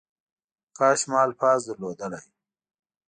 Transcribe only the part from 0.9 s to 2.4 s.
ما الفاظ درلودلی.